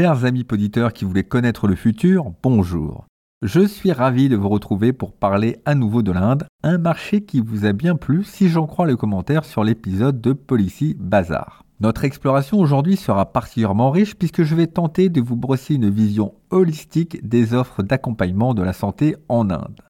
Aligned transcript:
Chers 0.00 0.24
amis 0.24 0.44
poditeurs 0.44 0.92
qui 0.92 1.04
voulaient 1.04 1.24
connaître 1.24 1.66
le 1.66 1.74
futur, 1.74 2.30
bonjour. 2.40 3.04
Je 3.42 3.66
suis 3.66 3.90
ravi 3.90 4.28
de 4.28 4.36
vous 4.36 4.48
retrouver 4.48 4.92
pour 4.92 5.12
parler 5.12 5.56
à 5.64 5.74
nouveau 5.74 6.02
de 6.02 6.12
l'Inde, 6.12 6.46
un 6.62 6.78
marché 6.78 7.22
qui 7.22 7.40
vous 7.40 7.66
a 7.66 7.72
bien 7.72 7.96
plu 7.96 8.22
si 8.22 8.48
j'en 8.48 8.68
crois 8.68 8.86
les 8.86 8.94
commentaires 8.94 9.44
sur 9.44 9.64
l'épisode 9.64 10.20
de 10.20 10.34
Policy 10.34 10.94
Bazar. 10.96 11.64
Notre 11.80 12.04
exploration 12.04 12.60
aujourd'hui 12.60 12.96
sera 12.96 13.32
particulièrement 13.32 13.90
riche 13.90 14.14
puisque 14.14 14.44
je 14.44 14.54
vais 14.54 14.68
tenter 14.68 15.08
de 15.08 15.20
vous 15.20 15.34
brosser 15.34 15.74
une 15.74 15.90
vision 15.90 16.32
holistique 16.50 17.28
des 17.28 17.52
offres 17.52 17.82
d'accompagnement 17.82 18.54
de 18.54 18.62
la 18.62 18.74
santé 18.74 19.16
en 19.28 19.50
Inde. 19.50 19.80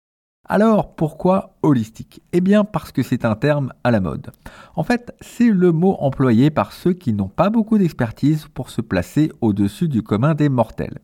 Alors 0.51 0.95
pourquoi 0.95 1.55
holistique? 1.63 2.23
Eh 2.33 2.41
bien 2.41 2.65
parce 2.65 2.91
que 2.91 3.03
c'est 3.03 3.27
un 3.27 3.35
terme 3.35 3.75
à 3.85 3.91
la 3.91 4.01
mode. 4.01 4.31
En 4.77 4.83
fait, 4.83 5.15
c'est 5.21 5.51
le 5.51 5.73
mot 5.73 5.97
employé 6.01 6.51
par 6.51 6.73
ceux 6.73 6.95
qui 6.95 7.13
n'ont 7.13 7.29
pas 7.29 7.51
beaucoup 7.51 7.77
d'expertise 7.77 8.47
pour 8.55 8.71
se 8.71 8.81
placer 8.81 9.31
au-dessus 9.43 9.89
du 9.89 10.03
commun 10.03 10.35
des 10.35 10.49
mortels. 10.49 11.01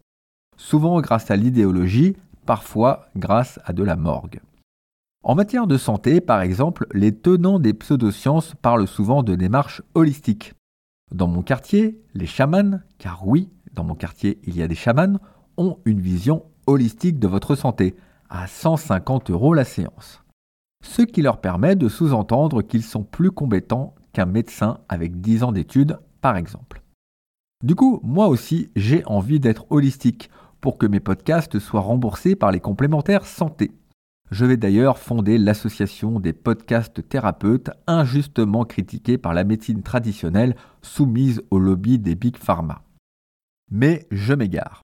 Souvent 0.57 0.99
grâce 1.03 1.31
à 1.31 1.37
l'idéologie, 1.37 2.17
parfois 2.47 3.09
grâce 3.17 3.61
à 3.67 3.75
de 3.75 3.83
la 3.83 3.97
morgue. 3.97 4.41
En 5.23 5.35
matière 5.35 5.67
de 5.67 5.77
santé, 5.77 6.23
par 6.23 6.41
exemple, 6.41 6.87
les 6.93 7.15
tenants 7.15 7.59
des 7.59 7.75
pseudosciences 7.75 8.55
parlent 8.63 8.89
souvent 8.89 9.23
de 9.23 9.35
démarches 9.35 9.83
holistiques. 9.95 10.55
Dans 11.13 11.29
mon 11.29 11.43
quartier, 11.43 12.01
les 12.15 12.27
chamans, 12.27 12.81
car 12.97 13.27
oui, 13.27 13.51
dans 13.75 13.85
mon 13.85 13.95
quartier 13.95 14.39
il 14.45 14.57
y 14.57 14.63
a 14.63 14.69
des 14.69 14.75
chamans, 14.75 15.19
ont 15.59 15.79
une 15.85 16.01
vision 16.01 16.45
holistique 16.67 17.19
de 17.19 17.29
votre 17.29 17.57
santé, 17.57 17.95
à 18.29 18.47
150 18.47 19.31
euros 19.31 19.55
la 19.55 19.65
séance. 19.65 20.23
Ce 20.85 21.03
qui 21.03 21.23
leur 21.23 21.41
permet 21.41 21.77
de 21.77 21.89
sous-entendre 21.89 22.63
qu'ils 22.63 22.83
sont 22.83 23.05
plus 23.05 23.31
compétents 23.31 23.95
qu'un 24.13 24.27
médecin 24.27 24.79
avec 24.89 25.21
10 25.21 25.43
ans 25.43 25.53
d'études, 25.53 25.99
par 26.21 26.37
exemple. 26.37 26.83
Du 27.63 27.75
coup, 27.75 28.01
moi 28.03 28.29
aussi, 28.29 28.71
j'ai 28.77 29.05
envie 29.07 29.41
d'être 29.41 29.67
holistique 29.71 30.31
pour 30.61 30.79
que 30.79 30.87
mes 30.87 31.01
podcasts 31.01 31.59
soient 31.59 31.81
remboursés 31.81 32.37
par 32.37 32.53
les 32.53 32.61
complémentaires 32.61 33.27
santé. 33.27 33.73
Je 34.31 34.45
vais 34.45 34.57
d'ailleurs 34.57 34.99
fonder 34.99 35.39
l'association 35.39 36.21
des 36.21 36.33
podcasts 36.33 37.07
thérapeutes 37.09 37.71
injustement 37.87 38.65
critiqués 38.65 39.19
par 39.19 39.35
la 39.35 39.45
médecine 39.45 39.83
traditionnelle 39.83 40.57
soumise 40.83 41.43
au 41.51 41.59
lobby 41.59 41.99
des 41.99 42.15
big 42.15 42.37
pharma. 42.37 42.83
Mais 43.71 44.07
je 44.11 44.35
m'égare. 44.35 44.83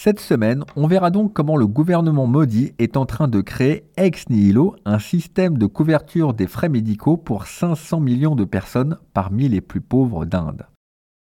Cette 0.00 0.20
semaine, 0.20 0.62
on 0.76 0.86
verra 0.86 1.10
donc 1.10 1.32
comment 1.32 1.56
le 1.56 1.66
gouvernement 1.66 2.28
maudit 2.28 2.72
est 2.78 2.96
en 2.96 3.04
train 3.04 3.26
de 3.26 3.40
créer 3.40 3.82
ex 3.96 4.28
nihilo 4.28 4.76
un 4.84 5.00
système 5.00 5.58
de 5.58 5.66
couverture 5.66 6.34
des 6.34 6.46
frais 6.46 6.68
médicaux 6.68 7.16
pour 7.16 7.48
500 7.48 7.98
millions 7.98 8.36
de 8.36 8.44
personnes 8.44 8.98
parmi 9.12 9.48
les 9.48 9.60
plus 9.60 9.80
pauvres 9.80 10.24
d'Inde. 10.24 10.66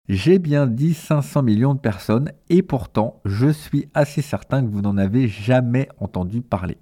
J'ai 0.08 0.38
bien 0.38 0.66
dit 0.66 0.94
500 0.94 1.42
millions 1.42 1.74
de 1.74 1.80
personnes 1.80 2.32
et 2.48 2.62
pourtant 2.62 3.20
je 3.26 3.48
suis 3.48 3.90
assez 3.92 4.22
certain 4.22 4.64
que 4.64 4.70
vous 4.70 4.80
n'en 4.80 4.96
avez 4.96 5.28
jamais 5.28 5.90
entendu 5.98 6.40
parler. 6.40 6.78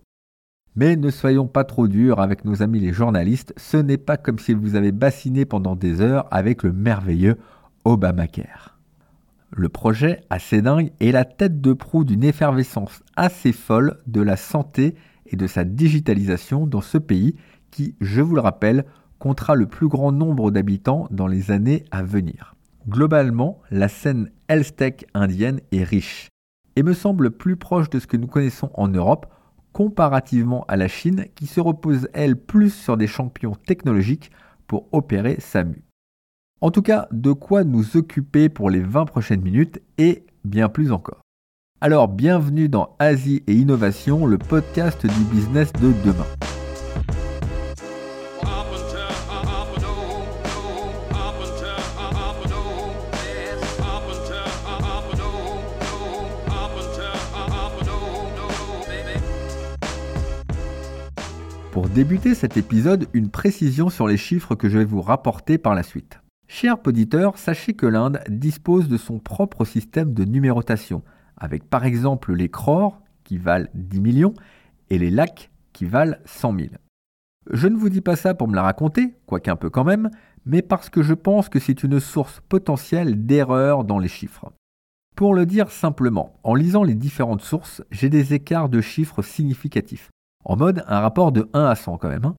Mais 0.76 0.94
ne 0.94 1.10
soyons 1.10 1.48
pas 1.48 1.64
trop 1.64 1.88
durs 1.88 2.20
avec 2.20 2.44
nos 2.44 2.62
amis 2.62 2.78
les 2.78 2.92
journalistes, 2.92 3.52
ce 3.56 3.78
n'est 3.78 3.98
pas 3.98 4.16
comme 4.16 4.38
si 4.38 4.54
vous 4.54 4.76
avez 4.76 4.92
bassiné 4.92 5.44
pendant 5.44 5.74
des 5.74 6.00
heures 6.00 6.28
avec 6.30 6.62
le 6.62 6.72
merveilleux 6.72 7.36
Obamacare. 7.84 8.79
Le 9.52 9.68
projet 9.68 10.20
assez 10.30 10.62
dingue 10.62 10.92
est 11.00 11.10
la 11.10 11.24
tête 11.24 11.60
de 11.60 11.72
proue 11.72 12.04
d'une 12.04 12.22
effervescence 12.22 13.02
assez 13.16 13.52
folle 13.52 13.98
de 14.06 14.20
la 14.20 14.36
santé 14.36 14.94
et 15.26 15.36
de 15.36 15.46
sa 15.46 15.64
digitalisation 15.64 16.66
dans 16.66 16.80
ce 16.80 16.98
pays 16.98 17.34
qui, 17.70 17.96
je 18.00 18.20
vous 18.20 18.36
le 18.36 18.40
rappelle, 18.40 18.84
comptera 19.18 19.54
le 19.54 19.66
plus 19.66 19.88
grand 19.88 20.12
nombre 20.12 20.50
d'habitants 20.50 21.08
dans 21.10 21.26
les 21.26 21.50
années 21.50 21.84
à 21.90 22.02
venir. 22.02 22.54
Globalement, 22.88 23.60
la 23.70 23.88
scène 23.88 24.30
health 24.48 24.82
indienne 25.14 25.60
est 25.72 25.84
riche 25.84 26.28
et 26.76 26.82
me 26.82 26.94
semble 26.94 27.30
plus 27.30 27.56
proche 27.56 27.90
de 27.90 27.98
ce 27.98 28.06
que 28.06 28.16
nous 28.16 28.28
connaissons 28.28 28.70
en 28.74 28.88
Europe 28.88 29.26
comparativement 29.72 30.64
à 30.68 30.76
la 30.76 30.88
Chine 30.88 31.26
qui 31.34 31.46
se 31.46 31.60
repose 31.60 32.08
elle 32.12 32.36
plus 32.36 32.70
sur 32.70 32.96
des 32.96 33.06
champions 33.06 33.54
technologiques 33.54 34.30
pour 34.66 34.88
opérer 34.92 35.36
sa 35.40 35.64
mue. 35.64 35.84
En 36.62 36.70
tout 36.70 36.82
cas, 36.82 37.08
de 37.10 37.32
quoi 37.32 37.64
nous 37.64 37.96
occuper 37.96 38.50
pour 38.50 38.68
les 38.68 38.80
20 38.80 39.06
prochaines 39.06 39.40
minutes 39.40 39.80
et 39.96 40.24
bien 40.44 40.68
plus 40.68 40.92
encore. 40.92 41.22
Alors 41.80 42.06
bienvenue 42.06 42.68
dans 42.68 42.96
Asie 42.98 43.42
et 43.46 43.54
Innovation, 43.54 44.26
le 44.26 44.36
podcast 44.36 45.06
du 45.06 45.24
business 45.32 45.72
de 45.72 45.94
demain. 46.04 46.26
Pour 61.72 61.88
débuter 61.88 62.34
cet 62.34 62.58
épisode, 62.58 63.06
une 63.14 63.30
précision 63.30 63.88
sur 63.88 64.06
les 64.06 64.18
chiffres 64.18 64.54
que 64.54 64.68
je 64.68 64.76
vais 64.76 64.84
vous 64.84 65.00
rapporter 65.00 65.56
par 65.56 65.74
la 65.74 65.82
suite. 65.82 66.20
Chers 66.52 66.84
auditeurs, 66.84 67.38
sachez 67.38 67.74
que 67.74 67.86
l'Inde 67.86 68.18
dispose 68.28 68.88
de 68.88 68.96
son 68.96 69.20
propre 69.20 69.64
système 69.64 70.12
de 70.12 70.24
numérotation, 70.24 71.04
avec 71.36 71.62
par 71.62 71.84
exemple 71.84 72.34
les 72.34 72.48
crores 72.48 73.00
qui 73.22 73.38
valent 73.38 73.68
10 73.74 74.00
millions 74.00 74.34
et 74.90 74.98
les 74.98 75.10
lacs 75.10 75.52
qui 75.72 75.84
valent 75.84 76.16
100 76.24 76.56
000. 76.58 76.68
Je 77.52 77.68
ne 77.68 77.76
vous 77.76 77.88
dis 77.88 78.00
pas 78.00 78.16
ça 78.16 78.34
pour 78.34 78.48
me 78.48 78.56
la 78.56 78.62
raconter, 78.62 79.14
quoique 79.26 79.48
un 79.48 79.54
peu 79.54 79.70
quand 79.70 79.84
même, 79.84 80.10
mais 80.44 80.60
parce 80.60 80.90
que 80.90 81.04
je 81.04 81.14
pense 81.14 81.48
que 81.48 81.60
c'est 81.60 81.84
une 81.84 82.00
source 82.00 82.42
potentielle 82.48 83.24
d'erreur 83.24 83.84
dans 83.84 84.00
les 84.00 84.08
chiffres. 84.08 84.52
Pour 85.14 85.34
le 85.34 85.46
dire 85.46 85.70
simplement, 85.70 86.34
en 86.42 86.56
lisant 86.56 86.82
les 86.82 86.96
différentes 86.96 87.42
sources, 87.42 87.80
j'ai 87.92 88.08
des 88.08 88.34
écarts 88.34 88.68
de 88.68 88.80
chiffres 88.80 89.22
significatifs. 89.22 90.10
En 90.44 90.56
mode 90.56 90.82
un 90.88 90.98
rapport 90.98 91.30
de 91.30 91.48
1 91.52 91.64
à 91.66 91.76
100 91.76 91.98
quand 91.98 92.08
même. 92.08 92.24
Hein. 92.24 92.34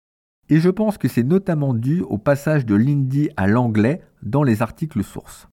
Et 0.51 0.59
je 0.59 0.69
pense 0.69 0.97
que 0.97 1.07
c'est 1.07 1.23
notamment 1.23 1.73
dû 1.73 2.01
au 2.01 2.17
passage 2.17 2.65
de 2.65 2.75
l'hindi 2.75 3.29
à 3.37 3.47
l'anglais 3.47 4.01
dans 4.21 4.43
les 4.43 4.61
articles 4.61 5.01
sources. 5.01 5.47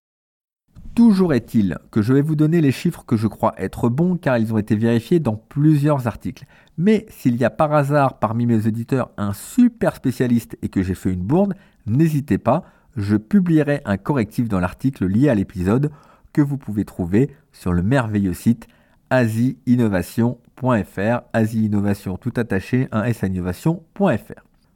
Toujours 0.93 1.33
est-il 1.33 1.77
que 1.89 2.01
je 2.01 2.11
vais 2.11 2.21
vous 2.21 2.35
donner 2.35 2.59
les 2.59 2.73
chiffres 2.73 3.05
que 3.05 3.15
je 3.15 3.27
crois 3.27 3.53
être 3.57 3.87
bons 3.87 4.17
car 4.17 4.37
ils 4.37 4.53
ont 4.53 4.57
été 4.57 4.75
vérifiés 4.75 5.21
dans 5.21 5.37
plusieurs 5.37 6.07
articles. 6.07 6.43
Mais 6.77 7.05
s'il 7.07 7.37
y 7.37 7.45
a 7.45 7.49
par 7.49 7.73
hasard 7.73 8.19
parmi 8.19 8.45
mes 8.45 8.67
auditeurs 8.67 9.11
un 9.15 9.31
super 9.31 9.95
spécialiste 9.95 10.57
et 10.61 10.67
que 10.67 10.83
j'ai 10.83 10.95
fait 10.95 11.13
une 11.13 11.23
bourde, 11.23 11.53
n'hésitez 11.85 12.37
pas, 12.37 12.65
je 12.97 13.15
publierai 13.15 13.79
un 13.85 13.95
correctif 13.95 14.49
dans 14.49 14.59
l'article 14.59 15.05
lié 15.05 15.29
à 15.29 15.35
l'épisode 15.35 15.91
que 16.33 16.41
vous 16.41 16.57
pouvez 16.57 16.83
trouver 16.83 17.29
sur 17.53 17.71
le 17.71 17.83
merveilleux 17.83 18.33
site 18.33 18.67
asiinnovation.fr, 19.11 21.21
Asie 21.31 21.65
Innovation 21.65 22.17
tout 22.17 22.33
attaché, 22.35 22.89
un 22.91 23.05
s. 23.05 23.23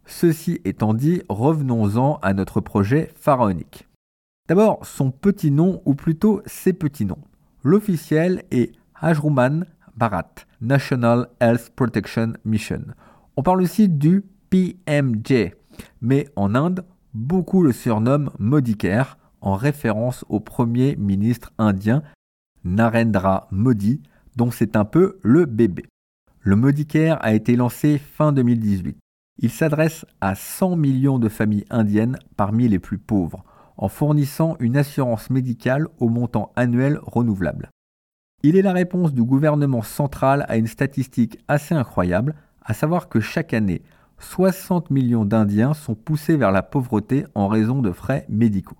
Ceci 0.05 0.59
étant 0.65 0.93
dit, 0.93 1.21
revenons-en 1.29 2.19
à 2.21 2.33
notre 2.33 2.61
projet 2.61 3.11
pharaonique. 3.15 3.87
D'abord, 4.47 4.85
son 4.85 5.11
petit 5.11 5.51
nom, 5.51 5.81
ou 5.85 5.95
plutôt 5.95 6.41
ses 6.45 6.73
petits 6.73 7.05
noms. 7.05 7.23
L'officiel 7.63 8.43
est 8.51 8.73
Hajruman 8.99 9.65
Bharat, 9.95 10.33
National 10.59 11.29
Health 11.39 11.71
Protection 11.75 12.33
Mission. 12.43 12.83
On 13.37 13.43
parle 13.43 13.61
aussi 13.61 13.87
du 13.87 14.25
PMJ, 14.49 15.53
mais 16.01 16.27
en 16.35 16.55
Inde, 16.55 16.83
beaucoup 17.13 17.63
le 17.63 17.71
surnomment 17.71 18.31
Modicare, 18.37 19.17
en 19.39 19.55
référence 19.55 20.25
au 20.29 20.39
premier 20.39 20.95
ministre 20.95 21.51
indien 21.57 22.01
Narendra 22.63 23.47
Modi, 23.51 24.01
dont 24.35 24.51
c'est 24.51 24.75
un 24.75 24.85
peu 24.85 25.19
le 25.21 25.45
bébé. 25.45 25.85
Le 26.41 26.55
Modicare 26.55 27.17
a 27.21 27.33
été 27.33 27.55
lancé 27.55 27.97
fin 27.97 28.33
2018. 28.33 28.97
Il 29.41 29.49
s'adresse 29.49 30.05
à 30.21 30.35
100 30.35 30.75
millions 30.75 31.19
de 31.19 31.29
familles 31.29 31.65
indiennes 31.69 32.17
parmi 32.37 32.67
les 32.67 32.79
plus 32.79 32.99
pauvres, 32.99 33.43
en 33.77 33.87
fournissant 33.87 34.55
une 34.59 34.77
assurance 34.77 35.29
médicale 35.29 35.87
au 35.99 36.09
montant 36.09 36.51
annuel 36.55 36.99
renouvelable. 37.01 37.69
Il 38.43 38.57
est 38.57 38.61
la 38.61 38.73
réponse 38.73 39.13
du 39.13 39.23
gouvernement 39.23 39.81
central 39.81 40.45
à 40.49 40.57
une 40.57 40.67
statistique 40.67 41.39
assez 41.47 41.73
incroyable, 41.73 42.35
à 42.61 42.73
savoir 42.73 43.09
que 43.09 43.19
chaque 43.19 43.53
année, 43.53 43.81
60 44.19 44.89
millions 44.89 45.25
d'Indiens 45.25 45.73
sont 45.73 45.95
poussés 45.95 46.37
vers 46.37 46.51
la 46.51 46.61
pauvreté 46.61 47.25
en 47.35 47.47
raison 47.47 47.81
de 47.81 47.91
frais 47.91 48.25
médicaux. 48.29 48.77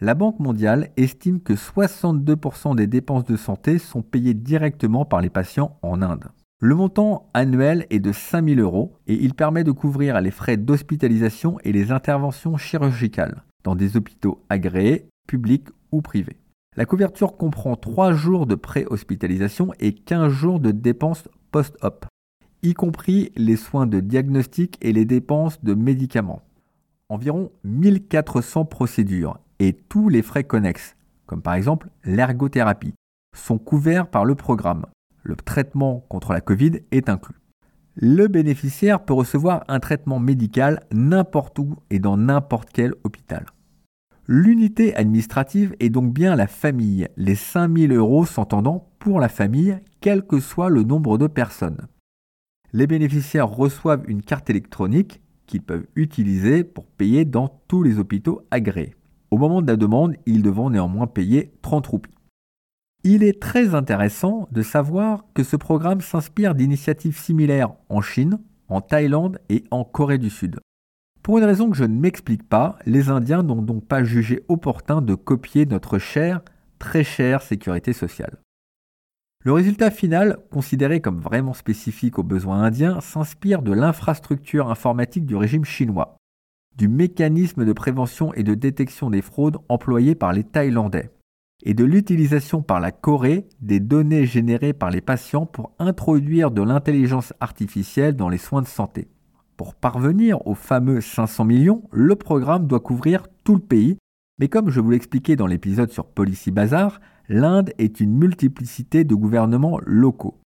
La 0.00 0.14
Banque 0.14 0.40
mondiale 0.40 0.90
estime 0.96 1.40
que 1.40 1.54
62% 1.54 2.76
des 2.76 2.86
dépenses 2.86 3.24
de 3.24 3.36
santé 3.36 3.78
sont 3.78 4.02
payées 4.02 4.34
directement 4.34 5.04
par 5.04 5.20
les 5.20 5.30
patients 5.30 5.78
en 5.82 6.02
Inde. 6.02 6.28
Le 6.58 6.74
montant 6.74 7.28
annuel 7.34 7.86
est 7.90 8.00
de 8.00 8.12
5000 8.12 8.60
euros 8.60 8.96
et 9.06 9.14
il 9.14 9.34
permet 9.34 9.62
de 9.62 9.72
couvrir 9.72 10.18
les 10.22 10.30
frais 10.30 10.56
d'hospitalisation 10.56 11.58
et 11.64 11.72
les 11.72 11.92
interventions 11.92 12.56
chirurgicales 12.56 13.42
dans 13.62 13.74
des 13.74 13.98
hôpitaux 13.98 14.42
agréés, 14.48 15.06
publics 15.28 15.68
ou 15.92 16.00
privés. 16.00 16.38
La 16.74 16.86
couverture 16.86 17.36
comprend 17.36 17.76
3 17.76 18.14
jours 18.14 18.46
de 18.46 18.54
pré-hospitalisation 18.54 19.72
et 19.80 19.92
15 19.92 20.32
jours 20.32 20.58
de 20.58 20.70
dépenses 20.70 21.28
post-op, 21.50 22.06
y 22.62 22.72
compris 22.72 23.32
les 23.36 23.56
soins 23.56 23.86
de 23.86 24.00
diagnostic 24.00 24.78
et 24.80 24.94
les 24.94 25.04
dépenses 25.04 25.62
de 25.62 25.74
médicaments. 25.74 26.40
Environ 27.10 27.52
1400 27.64 28.64
procédures 28.64 29.38
et 29.58 29.74
tous 29.74 30.08
les 30.08 30.22
frais 30.22 30.44
connexes, 30.44 30.96
comme 31.26 31.42
par 31.42 31.54
exemple 31.54 31.90
l'ergothérapie, 32.02 32.94
sont 33.36 33.58
couverts 33.58 34.08
par 34.08 34.24
le 34.24 34.34
programme. 34.34 34.86
Le 35.28 35.34
traitement 35.34 36.04
contre 36.08 36.32
la 36.32 36.40
Covid 36.40 36.82
est 36.92 37.08
inclus. 37.08 37.34
Le 37.96 38.28
bénéficiaire 38.28 39.04
peut 39.04 39.12
recevoir 39.12 39.64
un 39.66 39.80
traitement 39.80 40.20
médical 40.20 40.84
n'importe 40.92 41.58
où 41.58 41.74
et 41.90 41.98
dans 41.98 42.16
n'importe 42.16 42.68
quel 42.72 42.94
hôpital. 43.02 43.44
L'unité 44.28 44.94
administrative 44.94 45.74
est 45.80 45.90
donc 45.90 46.12
bien 46.12 46.36
la 46.36 46.46
famille, 46.46 47.08
les 47.16 47.34
5000 47.34 47.92
euros 47.92 48.24
s'entendant 48.24 48.88
pour 49.00 49.18
la 49.18 49.28
famille, 49.28 49.80
quel 50.00 50.24
que 50.24 50.38
soit 50.38 50.68
le 50.68 50.84
nombre 50.84 51.18
de 51.18 51.26
personnes. 51.26 51.88
Les 52.72 52.86
bénéficiaires 52.86 53.48
reçoivent 53.48 54.04
une 54.06 54.22
carte 54.22 54.48
électronique 54.48 55.20
qu'ils 55.48 55.62
peuvent 55.62 55.88
utiliser 55.96 56.62
pour 56.62 56.86
payer 56.86 57.24
dans 57.24 57.48
tous 57.66 57.82
les 57.82 57.98
hôpitaux 57.98 58.42
agréés. 58.52 58.94
Au 59.32 59.38
moment 59.38 59.60
de 59.60 59.66
la 59.66 59.76
demande, 59.76 60.14
ils 60.24 60.42
devront 60.42 60.70
néanmoins 60.70 61.08
payer 61.08 61.50
30 61.62 61.84
roupies. 61.88 62.15
Il 63.08 63.22
est 63.22 63.40
très 63.40 63.76
intéressant 63.76 64.48
de 64.50 64.62
savoir 64.62 65.26
que 65.32 65.44
ce 65.44 65.54
programme 65.54 66.00
s'inspire 66.00 66.56
d'initiatives 66.56 67.16
similaires 67.16 67.72
en 67.88 68.00
Chine, 68.00 68.40
en 68.68 68.80
Thaïlande 68.80 69.38
et 69.48 69.62
en 69.70 69.84
Corée 69.84 70.18
du 70.18 70.28
Sud. 70.28 70.58
Pour 71.22 71.38
une 71.38 71.44
raison 71.44 71.70
que 71.70 71.76
je 71.76 71.84
ne 71.84 71.96
m'explique 71.96 72.48
pas, 72.48 72.80
les 72.84 73.08
Indiens 73.08 73.44
n'ont 73.44 73.62
donc 73.62 73.86
pas 73.86 74.02
jugé 74.02 74.42
opportun 74.48 75.02
de 75.02 75.14
copier 75.14 75.66
notre 75.66 75.98
chère, 75.98 76.40
très 76.80 77.04
chère 77.04 77.42
sécurité 77.42 77.92
sociale. 77.92 78.38
Le 79.44 79.52
résultat 79.52 79.92
final, 79.92 80.38
considéré 80.50 81.00
comme 81.00 81.20
vraiment 81.20 81.54
spécifique 81.54 82.18
aux 82.18 82.24
besoins 82.24 82.64
indiens, 82.64 83.00
s'inspire 83.00 83.62
de 83.62 83.72
l'infrastructure 83.72 84.68
informatique 84.68 85.26
du 85.26 85.36
régime 85.36 85.64
chinois, 85.64 86.16
du 86.76 86.88
mécanisme 86.88 87.64
de 87.64 87.72
prévention 87.72 88.34
et 88.34 88.42
de 88.42 88.54
détection 88.54 89.10
des 89.10 89.22
fraudes 89.22 89.58
employé 89.68 90.16
par 90.16 90.32
les 90.32 90.42
Thaïlandais, 90.42 91.12
et 91.64 91.74
de 91.74 91.84
l'utilisation 91.84 92.62
par 92.62 92.80
la 92.80 92.92
Corée 92.92 93.48
des 93.60 93.80
données 93.80 94.26
générées 94.26 94.72
par 94.72 94.90
les 94.90 95.00
patients 95.00 95.46
pour 95.46 95.72
introduire 95.78 96.50
de 96.50 96.62
l'intelligence 96.62 97.32
artificielle 97.40 98.16
dans 98.16 98.28
les 98.28 98.38
soins 98.38 98.62
de 98.62 98.66
santé. 98.66 99.08
Pour 99.56 99.74
parvenir 99.74 100.46
aux 100.46 100.54
fameux 100.54 101.00
500 101.00 101.44
millions, 101.46 101.82
le 101.90 102.14
programme 102.14 102.66
doit 102.66 102.80
couvrir 102.80 103.26
tout 103.42 103.54
le 103.54 103.60
pays, 103.60 103.96
mais 104.38 104.48
comme 104.48 104.68
je 104.68 104.80
vous 104.80 104.90
l'expliquais 104.90 105.36
dans 105.36 105.46
l'épisode 105.46 105.90
sur 105.90 106.06
Policy 106.06 106.50
Bazar, 106.50 107.00
l'Inde 107.28 107.72
est 107.78 108.00
une 108.00 108.16
multiplicité 108.16 109.04
de 109.04 109.14
gouvernements 109.14 109.80
locaux. 109.84 110.38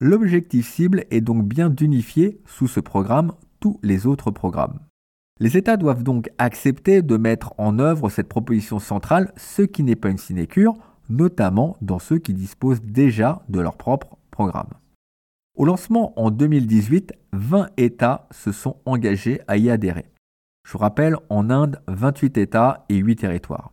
L'objectif 0.00 0.68
cible 0.68 1.04
est 1.10 1.20
donc 1.20 1.46
bien 1.46 1.70
d'unifier 1.70 2.40
sous 2.44 2.66
ce 2.66 2.80
programme 2.80 3.32
tous 3.60 3.78
les 3.82 4.06
autres 4.06 4.30
programmes. 4.30 4.80
Les 5.42 5.56
États 5.56 5.78
doivent 5.78 6.02
donc 6.02 6.28
accepter 6.36 7.00
de 7.00 7.16
mettre 7.16 7.54
en 7.56 7.78
œuvre 7.78 8.10
cette 8.10 8.28
proposition 8.28 8.78
centrale, 8.78 9.32
ce 9.38 9.62
qui 9.62 9.82
n'est 9.82 9.96
pas 9.96 10.10
une 10.10 10.18
sinécure, 10.18 10.74
notamment 11.08 11.78
dans 11.80 11.98
ceux 11.98 12.18
qui 12.18 12.34
disposent 12.34 12.82
déjà 12.82 13.42
de 13.48 13.58
leur 13.58 13.78
propre 13.78 14.18
programme. 14.30 14.68
Au 15.56 15.64
lancement 15.64 16.12
en 16.20 16.30
2018, 16.30 17.14
20 17.32 17.68
États 17.78 18.28
se 18.30 18.52
sont 18.52 18.76
engagés 18.84 19.40
à 19.48 19.56
y 19.56 19.70
adhérer. 19.70 20.04
Je 20.66 20.72
vous 20.72 20.78
rappelle, 20.78 21.16
en 21.30 21.48
Inde, 21.48 21.80
28 21.88 22.36
États 22.36 22.84
et 22.90 22.96
8 22.96 23.16
territoires. 23.16 23.72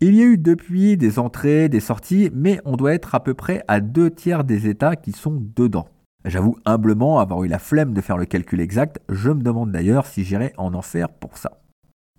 Il 0.00 0.14
y 0.14 0.22
a 0.22 0.24
eu 0.24 0.38
depuis 0.38 0.96
des 0.96 1.18
entrées, 1.18 1.68
des 1.68 1.80
sorties, 1.80 2.30
mais 2.34 2.58
on 2.64 2.76
doit 2.76 2.94
être 2.94 3.14
à 3.14 3.22
peu 3.22 3.34
près 3.34 3.62
à 3.68 3.80
deux 3.80 4.10
tiers 4.10 4.44
des 4.44 4.66
États 4.66 4.96
qui 4.96 5.12
sont 5.12 5.42
dedans. 5.56 5.86
J'avoue 6.24 6.56
humblement 6.64 7.18
avoir 7.18 7.42
eu 7.42 7.48
la 7.48 7.58
flemme 7.58 7.94
de 7.94 8.00
faire 8.00 8.16
le 8.16 8.26
calcul 8.26 8.60
exact, 8.60 9.00
je 9.08 9.30
me 9.30 9.42
demande 9.42 9.72
d'ailleurs 9.72 10.06
si 10.06 10.24
j'irai 10.24 10.52
en 10.56 10.72
enfer 10.72 11.08
pour 11.08 11.36
ça. 11.36 11.62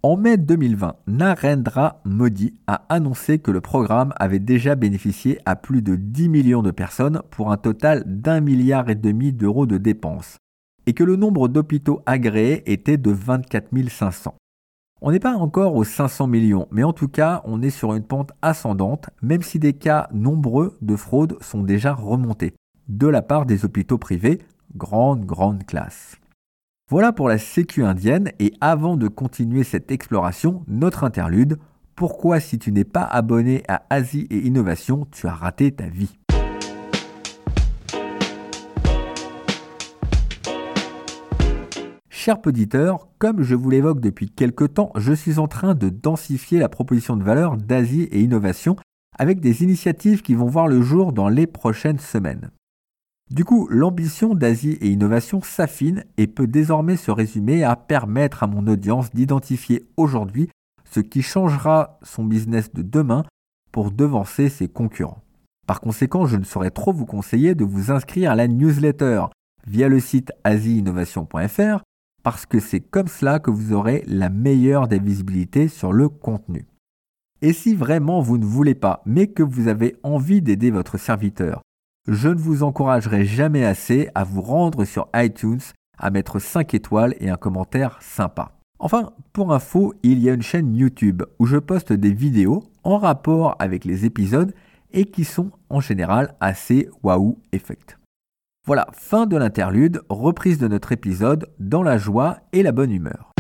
En 0.02 0.18
mai 0.18 0.36
2020, 0.36 0.96
Narendra 1.08 2.02
Modi 2.04 2.54
a 2.68 2.84
annoncé 2.90 3.40
que 3.40 3.52
le 3.52 3.62
programme 3.62 4.12
avait 4.18 4.40
déjà 4.40 4.76
bénéficié 4.76 5.40
à 5.46 5.56
plus 5.56 5.82
de 5.82 5.96
10 5.96 6.28
millions 6.28 6.62
de 6.62 6.72
personnes 6.72 7.22
pour 7.30 7.54
un 7.54 7.56
total 7.56 8.04
d'un 8.06 8.42
milliard 8.42 8.90
et 8.90 8.96
demi 8.96 9.32
d'euros 9.32 9.66
de 9.66 9.78
dépenses, 9.78 10.36
et 10.86 10.92
que 10.92 11.06
le 11.06 11.16
nombre 11.16 11.48
d'hôpitaux 11.48 12.02
agréés 12.06 12.70
était 12.70 12.98
de 12.98 13.12
24 13.12 13.70
500. 13.88 14.36
On 15.02 15.12
n'est 15.12 15.20
pas 15.22 15.36
encore 15.36 15.76
aux 15.76 15.86
500 15.86 16.28
millions, 16.28 16.68
mais 16.72 16.84
en 16.84 16.92
tout 16.92 17.08
cas, 17.08 17.42
on 17.46 17.62
est 17.62 17.70
sur 17.70 17.94
une 17.94 18.04
pente 18.04 18.34
ascendante, 18.42 19.10
même 19.22 19.42
si 19.42 19.60
des 19.60 19.74
cas 19.74 20.10
nombreux 20.14 20.78
de 20.82 20.98
fraude 20.98 21.38
sont 21.42 21.64
déjà 21.64 21.94
remontés 21.94 22.54
de 22.88 23.08
la 23.08 23.22
part 23.22 23.46
des 23.46 23.66
hôpitaux 23.66 23.98
privés, 23.98 24.40
grande, 24.76 25.26
grande 25.26 25.66
classe. 25.66 26.18
Voilà 26.90 27.14
pour 27.14 27.30
la 27.30 27.38
sécu 27.38 27.84
indienne 27.84 28.32
et 28.40 28.54
avant 28.62 28.98
de 28.98 29.08
continuer 29.08 29.64
cette 29.64 29.92
exploration, 29.92 30.64
notre 30.68 31.04
interlude, 31.04 31.58
pourquoi 31.96 32.40
si 32.40 32.60
tu 32.60 32.72
n'es 32.72 32.84
pas 32.84 33.04
abonné 33.04 33.64
à 33.68 33.84
Asie 33.90 34.28
et 34.30 34.40
Innovation, 34.40 35.08
tu 35.12 35.28
as 35.28 35.34
raté 35.34 35.72
ta 35.72 35.88
vie? 35.88 36.18
Cher 42.10 42.38
auditeur, 42.46 43.10
comme 43.20 43.44
je 43.44 43.54
vous 43.54 43.70
l'évoque 43.70 44.00
depuis 44.00 44.30
quelque 44.30 44.64
temps, 44.64 44.92
je 44.96 45.12
suis 45.12 45.40
en 45.40 45.48
train 45.48 45.76
de 45.76 45.90
densifier 45.90 46.58
la 46.58 46.70
proposition 46.70 47.18
de 47.18 47.24
valeur 47.24 47.58
d'Asie 47.58 48.04
et 48.12 48.22
Innovation 48.22 48.78
avec 49.20 49.40
des 49.42 49.62
initiatives 49.62 50.22
qui 50.22 50.34
vont 50.34 50.48
voir 50.48 50.68
le 50.68 50.82
jour 50.82 51.12
dans 51.12 51.28
les 51.28 51.48
prochaines 51.48 52.00
semaines. 52.00 52.52
Du 53.32 53.46
coup, 53.46 53.68
l'ambition 53.70 54.36
d'Asie 54.36 54.78
et 54.82 54.90
Innovation 54.90 55.42
s'affine 55.42 56.04
et 56.18 56.28
peut 56.28 56.48
désormais 56.48 56.98
se 56.98 57.10
résumer 57.10 57.64
à 57.64 57.76
permettre 57.76 58.44
à 58.44 58.48
mon 58.48 58.68
audience 58.68 59.12
d'identifier 59.12 59.88
aujourd'hui 59.98 60.50
ce 60.84 61.00
qui 61.00 61.22
changera 61.22 62.00
son 62.04 62.24
business 62.26 62.72
de 62.74 62.84
demain 62.84 63.24
pour 63.72 63.92
devancer 63.92 64.50
ses 64.50 64.68
concurrents. 64.68 65.24
Par 65.66 65.82
conséquent, 65.82 66.26
je 66.26 66.38
ne 66.38 66.44
saurais 66.44 66.70
trop 66.70 66.94
vous 66.94 67.06
conseiller 67.06 67.56
de 67.56 67.64
vous 67.64 67.90
inscrire 67.90 68.32
à 68.32 68.36
la 68.36 68.48
newsletter 68.48 69.26
via 69.66 69.88
le 69.88 70.00
site 70.00 70.32
asieinnovation.fr 70.44 71.82
parce 72.22 72.46
que 72.46 72.60
c'est 72.60 72.82
comme 72.82 73.08
cela 73.08 73.40
que 73.40 73.52
vous 73.52 73.74
aurez 73.74 74.04
la 74.08 74.30
meilleure 74.30 74.88
des 74.88 75.00
visibilités 75.00 75.68
sur 75.68 75.92
le 75.92 76.10
contenu. 76.10 76.68
Et 77.42 77.52
si 77.52 77.76
vraiment 77.76 78.22
vous 78.22 78.38
ne 78.38 78.46
voulez 78.46 78.76
pas, 78.76 79.02
mais 79.06 79.28
que 79.28 79.44
vous 79.44 79.68
avez 79.68 79.98
envie 80.04 80.42
d'aider 80.42 80.72
votre 80.72 80.98
serviteur, 80.98 81.62
je 82.08 82.30
ne 82.30 82.40
vous 82.40 82.64
encouragerai 82.64 83.26
jamais 83.26 83.66
assez 83.66 84.10
à 84.16 84.24
vous 84.24 84.42
rendre 84.42 84.86
sur 84.86 85.08
iTunes, 85.16 85.62
à 85.98 86.10
mettre 86.10 86.40
5 86.40 86.74
étoiles 86.74 87.16
et 87.20 87.30
un 87.30 87.38
commentaire 87.38 87.98
sympa. 88.02 88.52
Enfin, 88.80 89.12
pour 89.32 89.54
info, 89.54 89.94
il 90.04 90.20
y 90.20 90.30
a 90.30 90.34
une 90.34 90.42
chaîne 90.42 90.76
YouTube 90.76 91.24
où 91.40 91.46
je 91.46 91.58
poste 91.58 91.94
des 91.94 92.12
vidéos 92.12 92.64
en 92.84 92.98
rapport 92.98 93.56
avec 93.60 93.86
les 93.86 94.06
épisodes 94.06 94.54
et 94.92 95.06
qui 95.06 95.24
sont 95.24 95.52
en 95.70 95.80
général 95.80 96.36
assez 96.40 96.90
waouh 97.02 97.40
effect. 97.52 97.98
Voilà, 98.66 98.88
fin 98.94 99.26
de 99.26 99.38
l'interlude, 99.38 100.02
reprise 100.10 100.58
de 100.58 100.68
notre 100.68 100.92
épisode 100.92 101.50
dans 101.60 101.84
la 101.84 101.98
joie 101.98 102.38
et 102.52 102.64
la 102.64 102.72
bonne 102.72 102.92
humeur. 102.92 103.33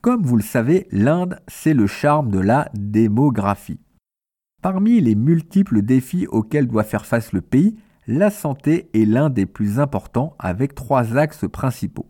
Comme 0.00 0.22
vous 0.22 0.36
le 0.36 0.42
savez, 0.42 0.86
l'Inde, 0.90 1.40
c'est 1.46 1.74
le 1.74 1.86
charme 1.86 2.30
de 2.30 2.38
la 2.38 2.70
démographie. 2.72 3.80
Parmi 4.62 4.98
les 5.00 5.14
multiples 5.14 5.82
défis 5.82 6.26
auxquels 6.26 6.66
doit 6.66 6.84
faire 6.84 7.04
face 7.04 7.32
le 7.32 7.42
pays, 7.42 7.76
la 8.06 8.30
santé 8.30 8.88
est 8.94 9.04
l'un 9.04 9.28
des 9.28 9.44
plus 9.44 9.78
importants 9.78 10.36
avec 10.38 10.74
trois 10.74 11.18
axes 11.18 11.46
principaux. 11.50 12.06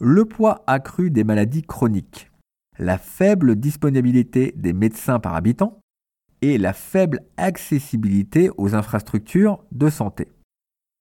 Le 0.00 0.26
poids 0.26 0.62
accru 0.68 1.10
des 1.10 1.24
maladies 1.24 1.62
chroniques, 1.62 2.30
la 2.78 2.98
faible 2.98 3.56
disponibilité 3.56 4.54
des 4.56 4.72
médecins 4.72 5.18
par 5.18 5.34
habitant 5.34 5.80
et 6.40 6.56
la 6.56 6.72
faible 6.72 7.20
accessibilité 7.36 8.50
aux 8.56 8.76
infrastructures 8.76 9.64
de 9.72 9.90
santé. 9.90 10.28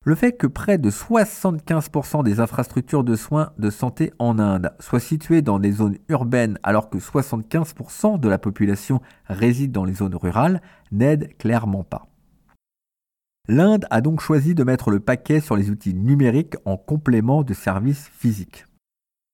Le 0.08 0.16
fait 0.16 0.32
que 0.32 0.48
près 0.48 0.78
de 0.78 0.90
75% 0.90 2.24
des 2.24 2.40
infrastructures 2.40 3.04
de 3.04 3.18
soins 3.18 3.52
de 3.58 3.70
santé 3.70 4.14
en 4.20 4.40
Inde 4.40 4.72
soient 4.80 5.02
situées 5.02 5.42
dans 5.42 5.60
des 5.60 5.74
zones 5.74 5.98
urbaines 6.08 6.58
alors 6.64 6.90
que 6.90 6.98
75% 6.98 8.18
de 8.18 8.30
la 8.30 8.38
population 8.38 9.02
réside 9.26 9.74
dans 9.74 9.84
les 9.84 9.96
zones 9.96 10.16
rurales 10.16 10.62
n'aide 10.94 11.36
clairement 11.38 11.84
pas. 11.84 12.08
L'Inde 13.50 13.86
a 13.90 14.00
donc 14.00 14.22
choisi 14.22 14.56
de 14.56 14.64
mettre 14.64 14.92
le 14.92 15.02
paquet 15.02 15.42
sur 15.42 15.58
les 15.58 15.72
outils 15.72 15.94
numériques 15.94 16.56
en 16.64 16.78
complément 16.78 17.44
de 17.44 17.54
services 17.54 18.10
physiques. 18.14 18.66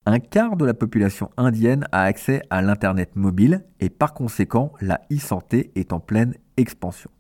Un 0.08 0.18
quart 0.18 0.58
de 0.58 0.66
la 0.66 0.74
population 0.74 1.30
indienne 1.38 1.86
a 1.92 2.02
accès 2.02 2.42
à 2.50 2.64
l'Internet 2.64 3.16
mobile 3.16 3.64
et 3.80 3.92
par 3.92 4.16
conséquent 4.16 4.74
la 4.82 5.02
e-santé 5.12 5.72
est 5.76 5.94
en 5.94 6.00
pleine 6.00 6.34
expansion. 6.58 7.12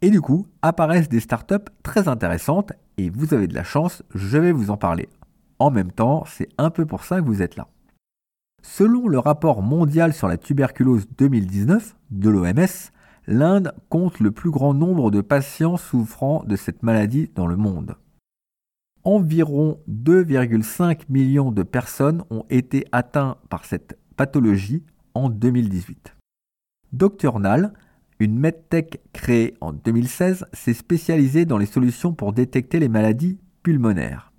Et 0.00 0.10
du 0.10 0.20
coup, 0.20 0.46
apparaissent 0.62 1.08
des 1.08 1.20
startups 1.20 1.54
très 1.82 2.06
intéressantes 2.06 2.72
et 2.98 3.10
vous 3.10 3.34
avez 3.34 3.48
de 3.48 3.54
la 3.54 3.64
chance, 3.64 4.02
je 4.14 4.38
vais 4.38 4.52
vous 4.52 4.70
en 4.70 4.76
parler. 4.76 5.08
En 5.58 5.70
même 5.70 5.90
temps, 5.90 6.24
c'est 6.26 6.48
un 6.56 6.70
peu 6.70 6.86
pour 6.86 7.04
ça 7.04 7.20
que 7.20 7.26
vous 7.26 7.42
êtes 7.42 7.56
là. 7.56 7.66
Selon 8.62 9.08
le 9.08 9.18
rapport 9.18 9.62
mondial 9.62 10.12
sur 10.12 10.28
la 10.28 10.36
tuberculose 10.36 11.06
2019 11.16 11.96
de 12.10 12.30
l'OMS, 12.30 12.92
l'Inde 13.26 13.72
compte 13.88 14.20
le 14.20 14.30
plus 14.30 14.50
grand 14.50 14.72
nombre 14.72 15.10
de 15.10 15.20
patients 15.20 15.76
souffrant 15.76 16.44
de 16.44 16.54
cette 16.54 16.82
maladie 16.82 17.30
dans 17.34 17.46
le 17.46 17.56
monde. 17.56 17.96
Environ 19.04 19.80
2,5 19.88 21.02
millions 21.08 21.50
de 21.50 21.62
personnes 21.62 22.24
ont 22.30 22.44
été 22.50 22.86
atteintes 22.92 23.38
par 23.48 23.64
cette 23.64 23.98
pathologie 24.16 24.84
en 25.14 25.28
2018. 25.28 26.14
Docturnal, 26.92 27.72
une 28.20 28.38
medtech 28.38 29.00
créée 29.12 29.54
en 29.60 29.72
2016, 29.72 30.46
s'est 30.52 30.74
spécialisée 30.74 31.44
dans 31.44 31.58
les 31.58 31.66
solutions 31.66 32.12
pour 32.12 32.32
détecter 32.32 32.78
les 32.80 32.88
maladies 32.88 33.38
pulmonaires. 33.62 34.32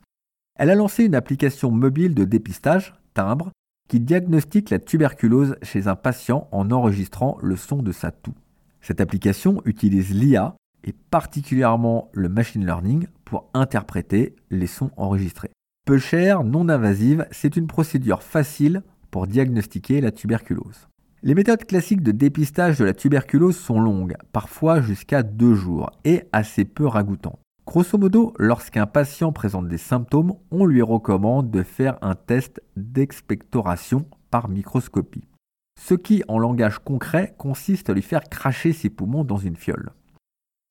Elle 0.56 0.70
a 0.70 0.76
lancé 0.76 1.06
une 1.06 1.16
application 1.16 1.72
mobile 1.72 2.14
de 2.14 2.26
dépistage, 2.26 2.94
Timbre, 3.14 3.52
qui 3.88 4.00
diagnostique 4.00 4.70
la 4.70 4.80
tuberculose 4.80 5.56
chez 5.64 5.88
un 5.88 5.96
patient 5.96 6.48
en 6.52 6.70
enregistrant 6.72 7.38
le 7.42 7.56
son 7.56 7.82
de 7.82 7.92
sa 7.92 8.12
toux. 8.12 8.36
Cette 8.82 9.02
application 9.02 9.62
utilise 9.66 10.14
l'IA 10.14 10.56
et 10.84 10.94
particulièrement 11.10 12.10
le 12.14 12.30
machine 12.30 12.66
learning 12.66 13.08
pour 13.24 13.50
interpréter 13.54 14.36
les 14.50 14.68
sons 14.68 14.92
enregistrés. 14.98 15.52
Peu 15.86 15.98
chère, 15.98 16.44
non 16.44 16.70
invasive, 16.70 17.26
c'est 17.32 17.56
une 17.56 17.68
procédure 17.68 18.22
facile 18.22 18.84
pour 19.12 19.28
diagnostiquer 19.28 20.02
la 20.02 20.12
tuberculose. 20.12 20.89
Les 21.22 21.36
méthodes 21.36 21.66
classiques 21.66 22.02
de 22.02 22.14
dépistage 22.14 22.80
de 22.80 22.86
la 22.86 22.94
tuberculose 22.94 23.58
sont 23.58 23.82
longues, 23.82 24.16
parfois 24.32 24.80
jusqu'à 24.80 25.22
deux 25.22 25.54
jours, 25.54 25.92
et 26.06 26.24
assez 26.32 26.64
peu 26.64 26.88
ragoûtantes. 26.88 27.42
Grosso 27.68 27.98
modo, 27.98 28.34
lorsqu'un 28.40 28.86
patient 28.86 29.34
présente 29.34 29.68
des 29.68 29.78
symptômes, 29.78 30.36
on 30.50 30.66
lui 30.66 30.82
recommande 30.82 31.52
de 31.52 31.62
faire 31.62 31.98
un 32.02 32.16
test 32.16 32.62
d'expectoration 32.78 34.06
par 34.32 34.48
microscopie. 34.48 35.28
Ce 35.78 35.94
qui, 35.94 36.24
en 36.30 36.40
langage 36.40 36.80
concret, 36.80 37.36
consiste 37.38 37.90
à 37.90 37.94
lui 37.94 38.02
faire 38.02 38.24
cracher 38.24 38.72
ses 38.72 38.90
poumons 38.90 39.26
dans 39.26 39.38
une 39.38 39.58
fiole. 39.58 39.92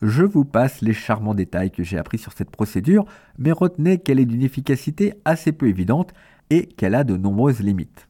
Je 0.01 0.23
vous 0.23 0.47
passe 0.47 0.81
les 0.81 0.95
charmants 0.95 1.35
détails 1.35 1.71
que 1.71 1.83
j'ai 1.83 1.99
appris 1.99 2.17
sur 2.17 2.33
cette 2.33 2.51
procédure, 2.51 3.05
mais 3.37 3.53
retenez 3.53 3.99
qu'elle 3.99 4.19
est 4.19 4.25
d'une 4.25 4.43
efficacité 4.43 5.13
assez 5.27 5.53
peu 5.53 5.69
évidente 5.69 6.15
et 6.49 6.65
qu'elle 6.65 6.95
a 6.95 7.05
de 7.05 7.19
nombreuses 7.19 7.61
limites. 7.61 8.08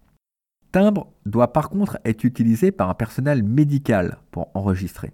Doit 1.27 1.53
par 1.53 1.71
contre 1.71 1.99
être 2.05 2.25
utilisé 2.25 2.73
par 2.73 2.91
un 2.91 2.95
personnel 2.95 3.43
médical 3.43 4.19
pour 4.31 4.51
enregistrer. 4.55 5.13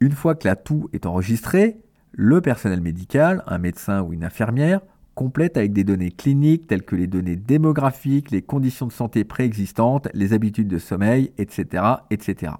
Une 0.00 0.12
fois 0.12 0.34
que 0.34 0.48
la 0.48 0.56
toux 0.56 0.88
est 0.92 1.06
enregistrée, 1.06 1.80
le 2.12 2.40
personnel 2.40 2.80
médical, 2.80 3.42
un 3.46 3.58
médecin 3.58 4.02
ou 4.02 4.12
une 4.12 4.24
infirmière, 4.24 4.80
complète 5.14 5.56
avec 5.56 5.72
des 5.72 5.84
données 5.84 6.10
cliniques 6.10 6.66
telles 6.66 6.84
que 6.84 6.96
les 6.96 7.06
données 7.06 7.36
démographiques, 7.36 8.30
les 8.30 8.42
conditions 8.42 8.86
de 8.86 8.92
santé 8.92 9.24
préexistantes, 9.24 10.08
les 10.14 10.32
habitudes 10.32 10.68
de 10.68 10.78
sommeil, 10.78 11.32
etc. 11.36 11.84
etc. 12.10 12.52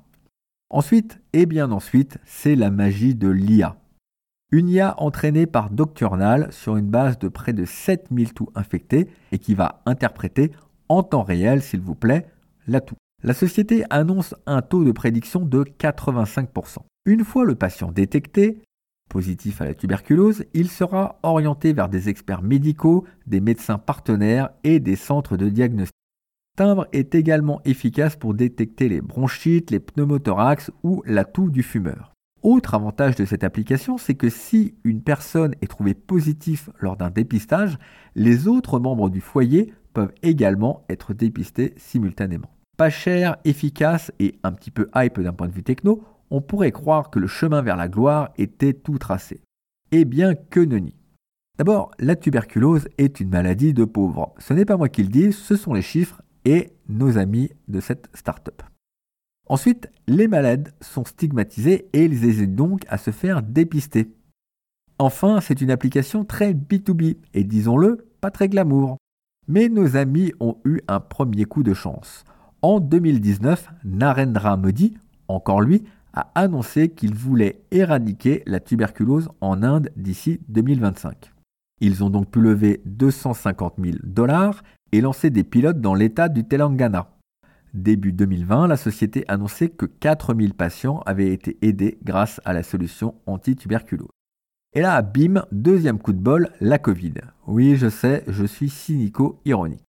Ensuite, 0.69 1.21
et 1.33 1.47
bien 1.47 1.73
ensuite, 1.73 2.19
c'est 2.25 2.55
la 2.55 2.71
magie 2.71 3.15
de 3.15 3.29
l'IA. 3.29 3.77
Une 4.53 4.69
IA 4.69 4.95
entraînée 5.01 5.47
par 5.47 5.71
Docturnal 5.71 6.53
sur 6.53 6.77
une 6.77 6.91
base 6.91 7.19
de 7.19 7.29
près 7.29 7.53
de 7.53 7.65
7000 7.65 8.35
toux 8.35 8.49
infectés 8.55 9.09
et 9.33 9.39
qui 9.39 9.55
va 9.55 9.81
interpréter 9.87 10.51
en 10.89 11.03
temps 11.03 11.23
réel, 11.23 11.63
s'il 11.63 11.81
vous 11.81 11.95
plaît, 11.95 12.27
la 12.71 12.81
toux. 12.81 12.97
La 13.23 13.35
société 13.35 13.85
annonce 13.91 14.35
un 14.47 14.63
taux 14.63 14.85
de 14.85 14.93
prédiction 14.93 15.41
de 15.45 15.65
85%. 15.65 16.79
Une 17.05 17.25
fois 17.25 17.45
le 17.45 17.55
patient 17.55 17.93
détecté, 17.93 18.63
positif 19.09 19.61
à 19.61 19.67
la 19.67 19.75
tuberculose, 19.75 20.45
il 20.55 20.71
sera 20.71 21.19
orienté 21.23 21.73
vers 21.73 21.89
des 21.89 22.09
experts 22.09 22.43
médicaux, 22.43 23.05
des 23.27 23.41
médecins 23.41 23.79
partenaires 23.79 24.51
et 24.65 24.81
des 24.81 24.97
centres 24.97 25.37
de 25.37 25.49
diagnostic 25.49 25.95
timbre 26.61 26.87
est 26.93 27.15
également 27.15 27.63
efficace 27.65 28.17
pour 28.17 28.35
détecter 28.35 28.91
les 28.91 29.01
bronchites, 29.01 29.71
les 29.71 29.81
pneumothorax 29.81 30.71
ou 30.83 31.03
la 31.07 31.25
toux 31.25 31.51
du 31.51 31.63
fumeur. 31.63 32.13
Autre 32.43 32.75
avantage 32.75 33.17
de 33.17 33.25
cette 33.25 33.45
application, 33.45 33.97
c'est 33.97 34.15
que 34.15 34.29
si 34.29 34.75
une 34.85 35.01
personne 35.01 35.55
est 35.63 35.69
trouvée 35.69 35.95
positive 35.95 36.71
lors 36.79 36.99
d'un 36.99 37.09
dépistage, 37.09 37.79
les 38.15 38.47
autres 38.47 38.79
membres 38.79 39.09
du 39.09 39.23
foyer 39.23 39.73
peuvent 39.95 40.13
également 40.23 40.85
être 40.91 41.15
dépistés 41.15 41.73
simultanément. 41.79 42.51
Pas 42.81 42.89
cher, 42.89 43.37
efficace 43.45 44.11
et 44.21 44.39
un 44.43 44.53
petit 44.53 44.71
peu 44.71 44.89
hype 44.95 45.21
d'un 45.21 45.35
point 45.35 45.49
de 45.49 45.53
vue 45.53 45.63
techno, 45.63 46.03
on 46.31 46.41
pourrait 46.41 46.73
croire 46.73 47.11
que 47.11 47.19
le 47.19 47.27
chemin 47.27 47.61
vers 47.61 47.77
la 47.77 47.89
gloire 47.89 48.31
était 48.39 48.73
tout 48.73 48.97
tracé. 48.97 49.43
Eh 49.93 50.07
bien 50.07 50.35
que 50.35 50.61
nenni. 50.61 50.95
D'abord, 51.59 51.91
la 51.99 52.17
tuberculose 52.17 52.89
est 52.97 53.21
une 53.21 53.29
maladie 53.29 53.75
de 53.75 53.85
pauvres. 53.85 54.35
Ce 54.39 54.55
n'est 54.55 54.65
pas 54.65 54.79
moi 54.79 54.89
qui 54.89 55.03
le 55.03 55.11
dis, 55.11 55.35
ce 55.35 55.57
sont 55.57 55.75
les 55.75 55.83
chiffres 55.83 56.23
et 56.47 56.73
nos 56.89 57.19
amis 57.19 57.51
de 57.69 57.81
cette 57.81 58.09
start-up. 58.15 58.63
Ensuite, 59.47 59.91
les 60.07 60.27
malades 60.27 60.73
sont 60.81 61.05
stigmatisés 61.05 61.87
et 61.93 62.07
ils 62.07 62.25
hésitent 62.25 62.57
donc 62.57 62.87
à 62.89 62.97
se 62.97 63.11
faire 63.11 63.43
dépister. 63.43 64.11
Enfin, 64.99 65.43
c'est 65.43 65.61
une 65.61 65.71
application 65.71 66.25
très 66.25 66.55
B2B 66.55 67.19
et 67.35 67.45
disons-le, 67.45 68.07
pas 68.23 68.31
très 68.31 68.49
glamour. 68.49 68.97
Mais 69.49 69.69
nos 69.69 69.97
amis 69.97 70.33
ont 70.41 70.57
eu 70.65 70.81
un 70.89 71.01
premier 71.01 71.45
coup 71.45 71.63
de 71.63 71.75
chance. 71.75 72.25
En 72.63 72.79
2019, 72.79 73.71
Narendra 73.85 74.59
Modi, 74.59 74.99
encore 75.29 75.63
lui, 75.63 75.85
a 76.13 76.31
annoncé 76.35 76.91
qu'il 76.91 77.15
voulait 77.15 77.63
éradiquer 77.71 78.43
la 78.47 78.61
tuberculose 78.61 79.31
en 79.41 79.63
Inde 79.63 79.91
d'ici 79.97 80.41
2025. 80.49 81.33
Ils 81.81 82.05
ont 82.05 82.11
donc 82.11 82.31
pu 82.31 82.41
lever 82.41 82.83
250 82.85 83.75
000 83.83 83.97
dollars 84.03 84.63
et 84.93 85.01
lancer 85.01 85.31
des 85.31 85.45
pilotes 85.45 85.81
dans 85.81 85.95
l'État 85.95 86.29
du 86.29 86.45
Telangana. 86.45 87.09
Début 87.73 88.13
2020, 88.13 88.67
la 88.67 88.77
société 88.77 89.25
annonçait 89.29 89.69
que 89.71 89.87
4000 89.87 90.53
patients 90.53 91.01
avaient 91.07 91.33
été 91.33 91.57
aidés 91.63 91.99
grâce 92.05 92.41
à 92.45 92.53
la 92.53 92.63
solution 92.63 93.15
anti-tuberculose. 93.27 94.09
Et 94.75 94.83
là, 94.83 95.01
bim, 95.01 95.47
deuxième 95.51 95.99
coup 95.99 96.13
de 96.13 96.19
bol, 96.19 96.51
la 96.61 96.79
Covid. 96.79 97.15
Oui, 97.47 97.77
je 97.77 97.89
sais, 97.89 98.23
je 98.29 98.45
suis 98.45 98.69
cynico-ironique. 98.69 99.85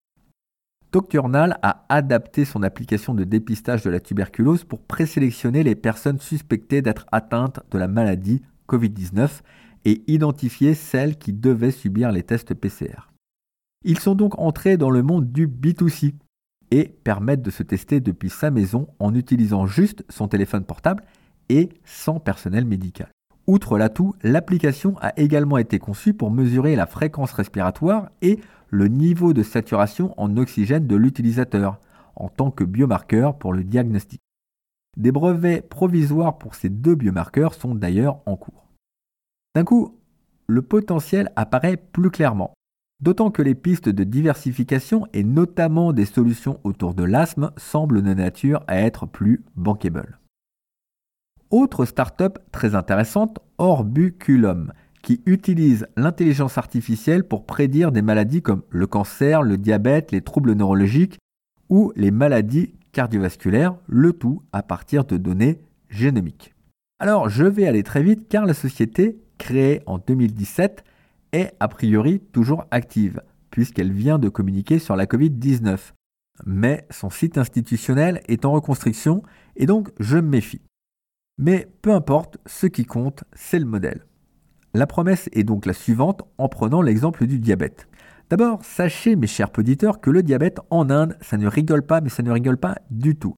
Docturnal 0.93 1.57
a 1.63 1.85
adapté 1.89 2.45
son 2.45 2.65
application 2.65 3.15
de 3.15 3.23
dépistage 3.23 3.83
de 3.83 3.91
la 3.91 4.01
tuberculose 4.01 4.65
pour 4.65 4.81
présélectionner 4.81 5.63
les 5.63 5.77
personnes 5.77 6.19
suspectées 6.19 6.83
d'être 6.83 7.07
atteintes 7.13 7.61
de 7.71 7.79
la 7.79 7.87
maladie 7.87 8.43
Covid-19 8.69 9.43
et 9.85 10.03
identifier 10.09 10.75
celles 10.75 11.17
qui 11.17 11.33
devaient 11.33 11.71
subir 11.71 12.11
les 12.11 12.25
tests 12.25 12.55
PCR. 12.55 13.09
Ils 13.85 14.01
sont 14.01 14.17
donc 14.17 14.39
entrés 14.39 14.77
dans 14.77 14.91
le 14.91 15.03
monde 15.03 15.31
du 15.31 15.47
B2C 15.47 16.15
et 16.73 16.89
permettent 16.89 17.43
de 17.43 17.51
se 17.51 17.63
tester 17.63 18.01
depuis 18.01 18.29
sa 18.29 18.51
maison 18.51 18.89
en 18.99 19.15
utilisant 19.15 19.67
juste 19.67 20.05
son 20.09 20.27
téléphone 20.27 20.65
portable 20.65 21.05
et 21.49 21.69
sans 21.85 22.19
personnel 22.19 22.65
médical. 22.65 23.11
Outre 23.47 23.79
l'atout, 23.79 24.15
l'application 24.23 24.97
a 25.01 25.19
également 25.19 25.59
été 25.59 25.79
conçue 25.79 26.15
pour 26.15 26.31
mesurer 26.31 26.77
la 26.77 26.87
fréquence 26.87 27.33
respiratoire 27.33 28.11
et 28.23 28.39
le 28.71 28.89
niveau 28.89 29.33
de 29.33 29.43
saturation 29.43 30.15
en 30.17 30.37
oxygène 30.37 30.87
de 30.87 30.97
l'utilisateur 30.97 31.79
en 32.17 32.29
tant 32.29 32.51
que 32.51 32.65
biomarqueur 32.65 33.39
pour 33.39 33.53
le 33.53 33.65
diagnostic. 33.65 34.21
Des 34.97 35.13
brevets 35.13 35.69
provisoires 35.69 36.39
pour 36.39 36.55
ces 36.55 36.69
deux 36.69 36.95
biomarqueurs 36.95 37.55
sont 37.55 37.75
d'ailleurs 37.75 38.21
en 38.27 38.37
cours. 38.37 38.67
D'un 39.55 39.65
coup, 39.65 39.99
le 40.47 40.63
potentiel 40.63 41.33
apparaît 41.37 41.77
plus 41.77 42.11
clairement. 42.11 42.55
D'autant 43.01 43.31
que 43.31 43.43
les 43.43 43.55
pistes 43.55 43.89
de 43.89 44.05
diversification 44.05 45.07
et 45.13 45.25
notamment 45.25 45.93
des 45.93 46.05
solutions 46.05 46.61
autour 46.65 46.95
de 46.95 47.05
l'asthme 47.05 47.51
semblent 47.57 48.03
de 48.03 48.15
nature 48.15 48.63
à 48.67 48.79
être 48.81 49.07
plus 49.07 49.43
bankable. 49.57 50.19
Autre 51.51 51.85
start-up 51.85 52.39
très 52.53 52.75
intéressante, 52.75 53.39
Orbuculum, 53.59 54.73
qui 55.11 55.23
utilise 55.27 55.89
l'intelligence 55.97 56.57
artificielle 56.57 57.25
pour 57.25 57.45
prédire 57.45 57.91
des 57.91 58.01
maladies 58.01 58.43
comme 58.43 58.63
le 58.71 58.87
cancer, 58.87 59.43
le 59.43 59.59
diabète, 59.59 60.13
les 60.13 60.21
troubles 60.21 60.53
neurologiques 60.53 61.19
ou 61.69 61.93
les 61.97 62.13
maladies 62.13 62.77
cardiovasculaires, 62.93 63.75
le 63.89 64.13
tout 64.13 64.45
à 64.53 64.63
partir 64.63 65.05
de 65.05 65.17
données 65.17 65.59
génomiques. 65.89 66.55
Alors 67.01 67.29
je 67.29 67.43
vais 67.43 67.67
aller 67.67 67.83
très 67.83 68.05
vite 68.05 68.29
car 68.29 68.47
la 68.47 68.55
société, 68.55 69.19
créée 69.37 69.83
en 69.87 69.99
2017, 69.99 70.85
est 71.33 71.55
a 71.59 71.67
priori 71.67 72.21
toujours 72.31 72.67
active, 72.71 73.21
puisqu'elle 73.51 73.93
vient 73.93 74.21
de 74.21 74.29
communiquer 74.29 74.79
sur 74.79 74.95
la 74.95 75.07
Covid-19. 75.07 75.93
Mais 76.47 76.87
son 76.91 77.11
site 77.11 77.37
institutionnel 77.37 78.21
est 78.29 78.45
en 78.45 78.53
reconstruction 78.53 79.25
et 79.57 79.67
donc 79.67 79.91
je 79.99 80.19
me 80.19 80.29
méfie. 80.29 80.63
Mais 81.37 81.67
peu 81.83 81.91
importe, 81.91 82.39
ce 82.47 82.69
qui 82.69 82.85
compte, 82.85 83.25
c'est 83.33 83.59
le 83.59 83.67
modèle. 83.67 84.05
La 84.73 84.87
promesse 84.87 85.29
est 85.33 85.43
donc 85.43 85.67
la 85.67 85.73
suivante 85.73 86.23
en 86.39 86.49
prenant 86.49 86.81
l'exemple 86.81 87.27
du 87.27 87.41
diabète. 87.41 87.89
D'abord, 88.31 88.65
sachez 88.65 89.17
mes 89.17 89.27
chers 89.27 89.51
auditeurs 89.59 90.01
que 90.01 90.11
le 90.11 90.23
diabète 90.23 90.61
en 90.71 90.89
Inde, 90.91 91.17
ça 91.21 91.37
ne 91.37 91.49
rigole 91.49 91.85
pas, 91.85 92.01
mais 92.01 92.09
ça 92.09 92.23
ne 92.23 92.31
rigole 92.31 92.59
pas 92.59 92.77
du 92.91 93.17
tout. 93.17 93.35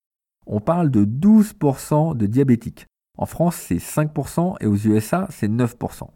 On 0.47 0.61
parle 0.61 0.91
de 0.91 1.07
12% 1.07 2.15
de 2.17 2.27
diabétiques. 2.27 2.87
En 3.17 3.25
France, 3.25 3.57
c'est 3.57 3.77
5% 3.77 4.57
et 4.61 4.67
aux 4.67 4.77
USA, 4.77 5.27
c'est 5.31 5.49
9%. 5.49 6.09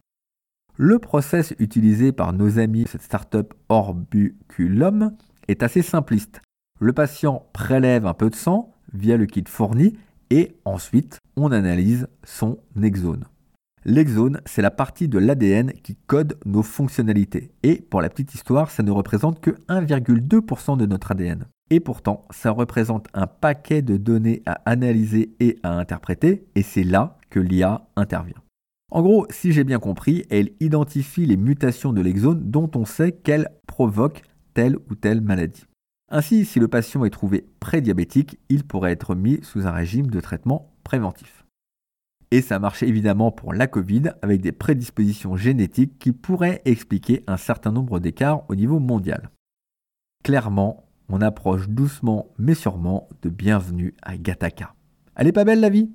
Le 0.76 0.98
process 0.98 1.54
utilisé 1.58 2.12
par 2.12 2.34
nos 2.34 2.58
amis 2.58 2.84
de 2.84 2.88
cette 2.88 3.02
startup 3.02 3.54
Orbuculum 3.70 5.16
est 5.48 5.62
assez 5.62 5.80
simpliste. 5.80 6.42
Le 6.78 6.92
patient 6.92 7.46
prélève 7.54 8.06
un 8.06 8.12
peu 8.12 8.28
de 8.28 8.34
sang 8.34 8.74
via 8.92 9.16
le 9.16 9.24
kit 9.24 9.44
fourni 9.48 9.96
et 10.28 10.54
ensuite 10.66 11.20
on 11.36 11.50
analyse 11.52 12.08
son 12.24 12.58
exone. 12.82 13.24
L'exone, 13.88 14.40
c'est 14.46 14.62
la 14.62 14.72
partie 14.72 15.06
de 15.06 15.16
l'ADN 15.16 15.72
qui 15.72 15.94
code 16.08 16.40
nos 16.44 16.64
fonctionnalités. 16.64 17.52
Et 17.62 17.76
pour 17.76 18.00
la 18.00 18.08
petite 18.08 18.34
histoire, 18.34 18.68
ça 18.72 18.82
ne 18.82 18.90
représente 18.90 19.40
que 19.40 19.52
1,2% 19.68 20.76
de 20.76 20.86
notre 20.86 21.12
ADN. 21.12 21.44
Et 21.70 21.78
pourtant, 21.78 22.26
ça 22.30 22.50
représente 22.50 23.06
un 23.14 23.28
paquet 23.28 23.82
de 23.82 23.96
données 23.96 24.42
à 24.44 24.54
analyser 24.68 25.36
et 25.38 25.60
à 25.62 25.70
interpréter, 25.78 26.48
et 26.56 26.62
c'est 26.62 26.82
là 26.82 27.16
que 27.30 27.38
l'IA 27.38 27.86
intervient. 27.94 28.42
En 28.90 29.02
gros, 29.02 29.24
si 29.30 29.52
j'ai 29.52 29.62
bien 29.62 29.78
compris, 29.78 30.24
elle 30.30 30.50
identifie 30.58 31.24
les 31.24 31.36
mutations 31.36 31.92
de 31.92 32.00
l'exone 32.00 32.40
dont 32.50 32.70
on 32.74 32.86
sait 32.86 33.12
qu'elles 33.12 33.50
provoquent 33.68 34.22
telle 34.52 34.78
ou 34.90 34.96
telle 34.96 35.20
maladie. 35.20 35.66
Ainsi, 36.10 36.44
si 36.44 36.58
le 36.58 36.66
patient 36.66 37.04
est 37.04 37.10
trouvé 37.10 37.46
prédiabétique, 37.60 38.40
il 38.48 38.64
pourrait 38.64 38.90
être 38.90 39.14
mis 39.14 39.38
sous 39.44 39.68
un 39.68 39.72
régime 39.72 40.08
de 40.08 40.18
traitement 40.18 40.72
préventif. 40.82 41.35
Et 42.32 42.40
ça 42.40 42.58
marche 42.58 42.82
évidemment 42.82 43.30
pour 43.30 43.52
la 43.52 43.68
Covid 43.68 44.10
avec 44.20 44.40
des 44.40 44.52
prédispositions 44.52 45.36
génétiques 45.36 45.98
qui 45.98 46.12
pourraient 46.12 46.60
expliquer 46.64 47.22
un 47.26 47.36
certain 47.36 47.70
nombre 47.70 48.00
d'écarts 48.00 48.42
au 48.48 48.56
niveau 48.56 48.80
mondial. 48.80 49.30
Clairement, 50.24 50.88
on 51.08 51.20
approche 51.20 51.68
doucement 51.68 52.32
mais 52.36 52.54
sûrement 52.54 53.08
de 53.22 53.28
bienvenue 53.28 53.94
à 54.02 54.16
Gataka. 54.16 54.74
Elle 55.14 55.28
est 55.28 55.32
pas 55.32 55.44
belle 55.44 55.60
la 55.60 55.70
vie 55.70 55.90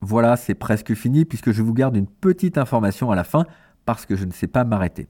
Voilà, 0.00 0.36
c'est 0.36 0.54
presque 0.54 0.94
fini 0.94 1.24
puisque 1.24 1.52
je 1.52 1.62
vous 1.62 1.74
garde 1.74 1.96
une 1.96 2.08
petite 2.08 2.58
information 2.58 3.12
à 3.12 3.14
la 3.14 3.22
fin 3.22 3.44
parce 3.84 4.06
que 4.06 4.16
je 4.16 4.24
ne 4.24 4.32
sais 4.32 4.48
pas 4.48 4.64
m'arrêter. 4.64 5.06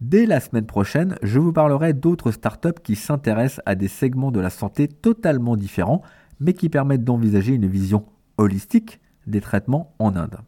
Dès 0.00 0.24
la 0.24 0.40
semaine 0.40 0.64
prochaine, 0.64 1.16
je 1.22 1.38
vous 1.38 1.52
parlerai 1.52 1.92
d'autres 1.92 2.30
startups 2.30 2.80
qui 2.82 2.96
s'intéressent 2.96 3.60
à 3.66 3.74
des 3.74 3.88
segments 3.88 4.30
de 4.30 4.40
la 4.40 4.48
santé 4.48 4.88
totalement 4.88 5.56
différents, 5.56 6.00
mais 6.40 6.54
qui 6.54 6.70
permettent 6.70 7.04
d'envisager 7.04 7.52
une 7.52 7.66
vision 7.66 8.06
holistique 8.38 8.98
des 9.26 9.42
traitements 9.42 9.94
en 9.98 10.16
Inde. 10.16 10.38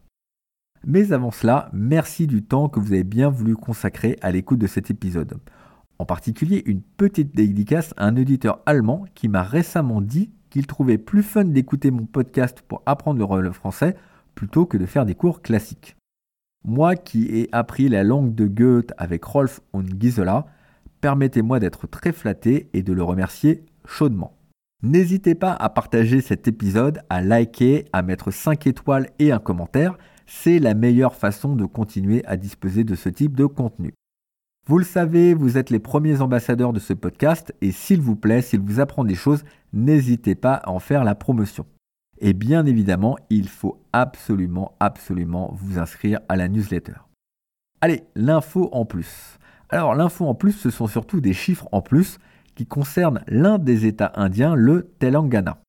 Mais 0.87 1.13
avant 1.13 1.29
cela, 1.29 1.69
merci 1.71 2.25
du 2.25 2.43
temps 2.43 2.67
que 2.67 2.79
vous 2.79 2.93
avez 2.93 3.03
bien 3.03 3.29
voulu 3.29 3.55
consacrer 3.55 4.17
à 4.21 4.31
l'écoute 4.31 4.57
de 4.57 4.65
cet 4.65 4.89
épisode. 4.89 5.37
En 5.99 6.05
particulier, 6.05 6.63
une 6.65 6.81
petite 6.81 7.35
dédicace 7.35 7.93
à 7.95 8.07
un 8.07 8.17
auditeur 8.17 8.59
allemand 8.65 9.05
qui 9.13 9.27
m'a 9.27 9.43
récemment 9.43 10.01
dit 10.01 10.31
qu'il 10.49 10.65
trouvait 10.65 10.97
plus 10.97 11.21
fun 11.21 11.45
d'écouter 11.45 11.91
mon 11.91 12.05
podcast 12.05 12.63
pour 12.67 12.81
apprendre 12.87 13.39
le 13.39 13.51
français 13.51 13.95
plutôt 14.33 14.65
que 14.65 14.77
de 14.77 14.87
faire 14.87 15.05
des 15.05 15.15
cours 15.15 15.43
classiques. 15.43 15.95
Moi 16.65 16.95
qui 16.95 17.25
ai 17.25 17.49
appris 17.51 17.89
la 17.89 18.03
langue 18.03 18.33
de 18.35 18.47
Goethe 18.47 18.93
avec 18.97 19.23
Rolf 19.23 19.61
und 19.73 19.85
Gisela, 19.99 20.45
permettez-moi 21.01 21.59
d'être 21.59 21.87
très 21.87 22.11
flatté 22.11 22.69
et 22.73 22.83
de 22.83 22.93
le 22.93 23.03
remercier 23.03 23.65
chaudement. 23.85 24.37
N'hésitez 24.81 25.35
pas 25.35 25.53
à 25.53 25.69
partager 25.69 26.21
cet 26.21 26.47
épisode, 26.47 27.01
à 27.09 27.21
liker, 27.21 27.85
à 27.93 28.01
mettre 28.01 28.31
5 28.31 28.67
étoiles 28.67 29.09
et 29.19 29.31
un 29.31 29.39
commentaire 29.39 29.97
c'est 30.25 30.59
la 30.59 30.73
meilleure 30.73 31.15
façon 31.15 31.55
de 31.55 31.65
continuer 31.65 32.23
à 32.25 32.37
disposer 32.37 32.83
de 32.83 32.95
ce 32.95 33.09
type 33.09 33.35
de 33.35 33.45
contenu. 33.45 33.93
Vous 34.65 34.77
le 34.77 34.85
savez, 34.85 35.33
vous 35.33 35.57
êtes 35.57 35.69
les 35.69 35.79
premiers 35.79 36.21
ambassadeurs 36.21 36.73
de 36.73 36.79
ce 36.79 36.93
podcast 36.93 37.53
et 37.61 37.71
s'il 37.71 37.99
vous 37.99 38.15
plaît, 38.15 38.41
s'il 38.41 38.61
vous 38.61 38.79
apprend 38.79 39.03
des 39.03 39.15
choses, 39.15 39.43
n'hésitez 39.73 40.35
pas 40.35 40.55
à 40.55 40.69
en 40.69 40.79
faire 40.79 41.03
la 41.03 41.15
promotion. 41.15 41.65
Et 42.25 42.31
bien 42.31 42.65
évidemment, 42.65 43.17
il 43.29 43.49
faut 43.49 43.81
absolument, 43.91 44.77
absolument 44.79 45.51
vous 45.55 45.77
inscrire 45.77 46.21
à 46.29 46.37
la 46.37 46.47
newsletter. 46.47 46.93
Allez, 47.81 48.05
l'info 48.15 48.69
en 48.71 48.85
plus. 48.85 49.37
Alors 49.67 49.93
l'info 49.93 50.25
en 50.25 50.33
plus, 50.33 50.53
ce 50.53 50.69
sont 50.69 50.87
surtout 50.87 51.19
des 51.19 51.33
chiffres 51.33 51.67
en 51.73 51.81
plus 51.81 52.19
qui 52.55 52.65
concernent 52.65 53.23
l'un 53.27 53.57
des 53.57 53.85
États 53.85 54.13
indiens, 54.15 54.55
le 54.55 54.93
Telangana. 54.99 55.59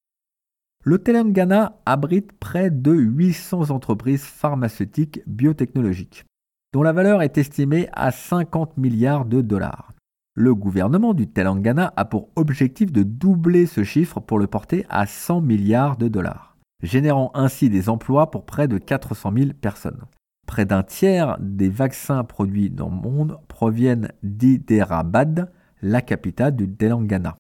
Le 0.84 0.98
Telangana 0.98 1.80
abrite 1.86 2.30
près 2.32 2.70
de 2.70 2.92
800 2.92 3.70
entreprises 3.70 4.24
pharmaceutiques 4.24 5.22
biotechnologiques, 5.26 6.24
dont 6.72 6.84
la 6.84 6.92
valeur 6.92 7.22
est 7.22 7.36
estimée 7.36 7.88
à 7.94 8.12
50 8.12 8.76
milliards 8.76 9.24
de 9.24 9.40
dollars. 9.40 9.93
Le 10.36 10.52
gouvernement 10.52 11.14
du 11.14 11.28
Telangana 11.28 11.92
a 11.96 12.04
pour 12.04 12.28
objectif 12.34 12.90
de 12.90 13.04
doubler 13.04 13.66
ce 13.66 13.84
chiffre 13.84 14.18
pour 14.18 14.40
le 14.40 14.48
porter 14.48 14.84
à 14.88 15.06
100 15.06 15.40
milliards 15.40 15.96
de 15.96 16.08
dollars, 16.08 16.56
générant 16.82 17.30
ainsi 17.34 17.70
des 17.70 17.88
emplois 17.88 18.32
pour 18.32 18.44
près 18.44 18.66
de 18.66 18.78
400 18.78 19.32
000 19.36 19.50
personnes. 19.52 20.02
Près 20.48 20.64
d'un 20.64 20.82
tiers 20.82 21.36
des 21.38 21.68
vaccins 21.68 22.24
produits 22.24 22.68
dans 22.68 22.88
le 22.88 22.96
monde 22.96 23.38
proviennent 23.46 24.10
d'Hyderabad, 24.24 25.52
la 25.82 26.02
capitale 26.02 26.56
du 26.56 26.68
Telangana. 26.68 27.36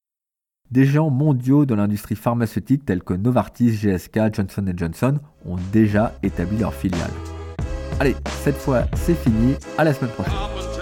Des 0.70 0.84
géants 0.84 1.10
mondiaux 1.10 1.66
de 1.66 1.74
l'industrie 1.74 2.14
pharmaceutique 2.14 2.84
tels 2.84 3.02
que 3.02 3.14
Novartis, 3.14 3.72
GSK, 3.72 4.32
Johnson 4.32 4.72
Johnson 4.76 5.18
ont 5.44 5.56
déjà 5.72 6.12
établi 6.22 6.58
leur 6.58 6.72
filiale. 6.72 7.10
Allez, 7.98 8.14
cette 8.44 8.56
fois 8.56 8.84
c'est 8.94 9.16
fini, 9.16 9.56
à 9.78 9.82
la 9.82 9.92
semaine 9.92 10.12
prochaine. 10.12 10.73